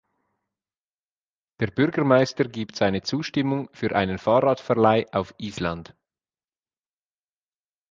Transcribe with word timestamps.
Der 1.59 1.67
Bürgermeister 1.69 2.45
gibt 2.45 2.75
seine 2.75 3.03
Zustimmung 3.03 3.69
für 3.71 3.95
einen 3.95 4.17
Fahrradverleih 4.17 5.05
auf 5.11 5.35
Island. 5.37 5.95